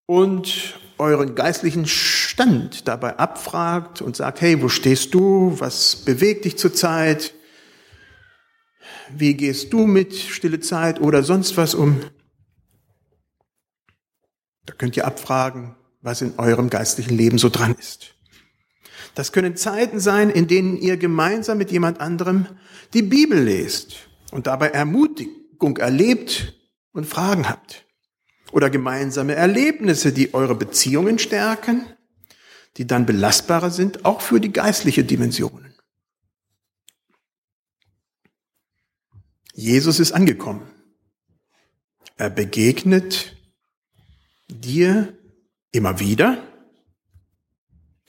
und 0.05 0.79
euren 0.97 1.35
geistlichen 1.35 1.85
Stand 1.85 2.87
dabei 2.87 3.17
abfragt 3.17 4.01
und 4.01 4.15
sagt, 4.15 4.41
hey, 4.41 4.61
wo 4.61 4.69
stehst 4.69 5.13
du? 5.13 5.55
Was 5.59 5.95
bewegt 5.95 6.45
dich 6.45 6.57
zurzeit? 6.57 7.33
Wie 9.09 9.35
gehst 9.35 9.71
du 9.73 9.85
mit 9.85 10.15
stille 10.15 10.59
Zeit 10.59 10.99
oder 10.99 11.23
sonst 11.23 11.55
was 11.57 11.75
um? 11.75 12.01
Da 14.65 14.73
könnt 14.73 14.97
ihr 14.97 15.05
abfragen, 15.05 15.75
was 16.01 16.21
in 16.21 16.37
eurem 16.37 16.69
geistlichen 16.69 17.15
Leben 17.15 17.37
so 17.37 17.49
dran 17.49 17.75
ist. 17.79 18.15
Das 19.15 19.31
können 19.31 19.55
Zeiten 19.55 19.99
sein, 19.99 20.29
in 20.29 20.47
denen 20.47 20.77
ihr 20.77 20.97
gemeinsam 20.97 21.57
mit 21.57 21.71
jemand 21.71 21.99
anderem 22.01 22.47
die 22.93 23.01
Bibel 23.01 23.41
lest 23.41 24.09
und 24.31 24.47
dabei 24.47 24.69
ermutigt 24.69 25.31
Bewegung 25.57 25.77
erlebt 25.77 26.53
und 26.91 27.05
Fragen 27.05 27.49
habt. 27.49 27.85
Oder 28.51 28.69
gemeinsame 28.69 29.35
Erlebnisse, 29.35 30.13
die 30.13 30.33
eure 30.33 30.55
Beziehungen 30.55 31.19
stärken, 31.19 31.85
die 32.77 32.85
dann 32.85 33.05
belastbarer 33.05 33.71
sind, 33.71 34.05
auch 34.05 34.21
für 34.21 34.39
die 34.39 34.53
geistliche 34.53 35.03
Dimension. 35.03 35.73
Jesus 39.53 39.99
ist 39.99 40.11
angekommen. 40.11 40.67
Er 42.15 42.29
begegnet 42.29 43.35
dir 44.47 45.17
immer 45.71 45.99
wieder, 45.99 46.41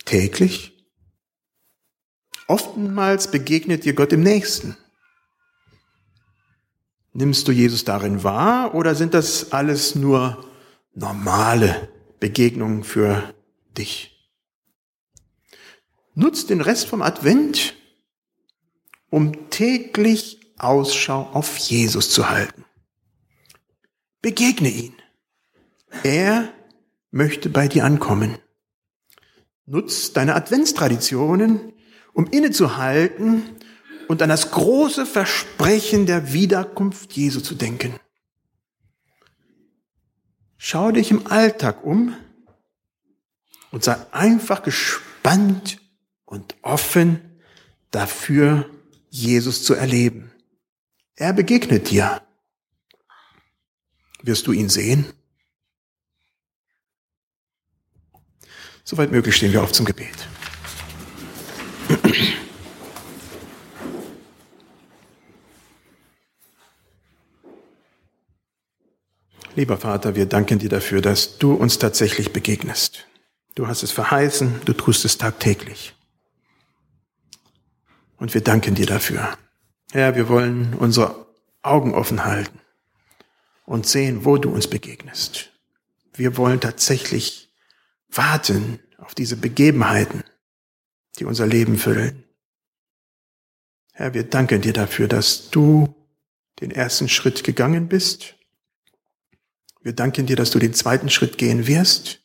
täglich. 0.05 0.87
Oftmals 2.47 3.31
begegnet 3.31 3.85
dir 3.85 3.95
Gott 3.95 4.13
im 4.13 4.23
Nächsten. 4.23 4.77
Nimmst 7.19 7.49
du 7.49 7.53
Jesus 7.53 7.83
darin 7.83 8.23
wahr 8.23 8.77
oder 8.77 8.95
sind 8.95 9.13
das 9.13 9.51
alles 9.51 9.97
nur 9.97 10.49
normale 10.95 11.89
Begegnungen 12.21 12.85
für 12.85 13.35
dich? 13.77 14.33
Nutz 16.15 16.47
den 16.47 16.61
Rest 16.61 16.87
vom 16.87 17.03
Advent, 17.03 17.75
um 19.11 19.51
täglich 19.51 20.39
Ausschau 20.59 21.23
auf 21.33 21.57
Jesus 21.57 22.11
zu 22.11 22.31
halten. 22.31 22.65
Begegne 24.23 24.69
ihn. 24.69 24.95
Er 26.05 26.53
möchte 27.11 27.49
bei 27.49 27.67
dir 27.67 27.85
ankommen. 27.85 28.39
Nutz 29.67 30.13
deine 30.13 30.37
Adventstraditionen, 30.37 31.73
um 32.13 32.29
innezuhalten 32.29 33.43
und 34.09 34.23
an 34.23 34.31
das 34.31 34.51
große 34.51 35.07
Versprechen 35.07 36.07
der 36.07 36.33
Wiederkunft 36.33 37.13
Jesu 37.13 37.41
zu 37.41 37.55
denken. 37.55 37.95
Schau 40.57 40.91
dich 40.91 41.11
im 41.11 41.27
Alltag 41.29 41.85
um 41.85 42.17
und 43.71 43.85
sei 43.85 43.97
einfach 44.11 44.63
gespannt 44.63 45.79
und 46.25 46.57
offen 46.63 47.41
dafür, 47.91 48.69
Jesus 49.11 49.63
zu 49.63 49.75
erleben. 49.75 50.33
Er 51.15 51.33
begegnet 51.33 51.91
dir. 51.91 52.23
Wirst 54.23 54.47
du 54.47 54.53
ihn 54.53 54.69
sehen? 54.69 55.07
Soweit 58.85 59.13
möglich 59.13 59.37
stehen 59.37 59.53
wir 59.53 59.63
auf 59.63 59.73
zum 59.73 59.87
Gebet. 59.87 60.17
Lieber 69.59 69.77
Vater, 69.77 70.15
wir 70.15 70.27
danken 70.27 70.61
dir 70.61 70.69
dafür, 70.69 71.03
dass 71.03 71.39
du 71.39 71.53
uns 71.53 71.81
tatsächlich 71.81 72.33
begegnest. 72.33 73.09
Du 73.57 73.67
hast 73.67 73.83
es 73.83 73.91
verheißen, 73.91 74.61
du 74.65 74.73
tust 74.73 75.05
es 75.05 75.19
tagtäglich. 75.19 75.97
Und 78.19 78.35
wir 78.35 78.41
danken 78.41 78.77
dir 78.77 78.87
dafür. 78.87 79.37
Herr, 79.91 80.15
wir 80.15 80.29
wollen 80.29 80.75
unsere 80.75 81.27
Augen 81.63 81.93
offen 81.93 82.25
halten 82.25 82.61
und 83.67 83.85
sehen, 83.85 84.25
wo 84.25 84.37
du 84.37 84.49
uns 84.49 84.69
begegnest. 84.69 85.51
Wir 86.15 86.37
wollen 86.37 86.61
tatsächlich 86.61 87.53
warten 88.11 88.79
auf 88.99 89.13
diese 89.17 89.37
Begebenheiten, 89.37 90.23
die 91.19 91.25
unser 91.25 91.49
Leben 91.49 91.79
füllen. 91.79 92.23
Herr, 93.93 94.15
wir 94.15 94.23
danken 94.23 94.61
dir 94.61 94.73
dafür, 94.73 95.09
dass 95.09 95.51
du 95.51 95.97
den 96.61 96.71
ersten 96.71 97.09
Schritt 97.09 97.43
gegangen 97.43 97.89
bist. 97.89 98.38
Wir 99.89 99.95
danken 99.95 100.27
dir, 100.27 100.37
dass 100.37 100.51
du 100.51 100.59
den 100.59 100.75
zweiten 100.75 101.09
Schritt 101.09 101.39
gehen 101.39 101.67
wirst 101.67 102.21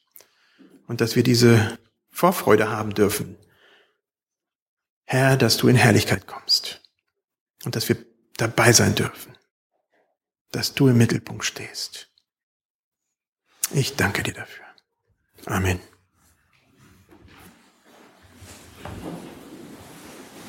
und 0.86 1.00
dass 1.00 1.16
wir 1.16 1.24
diese 1.24 1.80
Vorfreude 2.12 2.70
haben 2.70 2.94
dürfen. 2.94 3.38
Herr, 5.06 5.38
dass 5.38 5.56
du 5.56 5.70
in 5.70 5.78
Herrlichkeit 5.78 6.28
kommst 6.28 6.82
und 7.64 7.78
dass 7.78 7.88
wir 7.88 7.96
dabei 8.36 8.74
sein 8.74 8.96
dürfen, 8.96 9.38
dass 10.52 10.74
du 10.74 10.90
im 10.90 10.98
Mittelpunkt 10.98 11.46
stehst. 11.46 12.10
Ich 13.72 13.96
danke 13.96 14.24
dir 14.24 14.34
dafür. 14.34 14.66
Amen. 15.46 15.80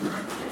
Thank 0.01 0.33
you. 0.33 0.44